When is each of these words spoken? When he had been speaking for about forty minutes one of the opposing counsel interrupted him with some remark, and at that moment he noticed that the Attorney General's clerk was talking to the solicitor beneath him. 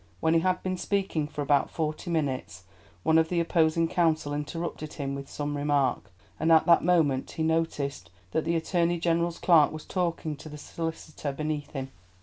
When 0.19 0.33
he 0.33 0.39
had 0.39 0.63
been 0.63 0.77
speaking 0.77 1.27
for 1.27 1.43
about 1.43 1.69
forty 1.69 2.09
minutes 2.09 2.63
one 3.03 3.19
of 3.19 3.29
the 3.29 3.39
opposing 3.39 3.87
counsel 3.87 4.33
interrupted 4.33 4.93
him 4.93 5.13
with 5.13 5.29
some 5.29 5.55
remark, 5.55 6.11
and 6.39 6.51
at 6.51 6.65
that 6.65 6.83
moment 6.83 7.29
he 7.29 7.43
noticed 7.43 8.09
that 8.31 8.43
the 8.43 8.55
Attorney 8.55 8.99
General's 8.99 9.37
clerk 9.37 9.71
was 9.71 9.85
talking 9.85 10.35
to 10.37 10.49
the 10.49 10.57
solicitor 10.57 11.31
beneath 11.31 11.69
him. 11.73 11.91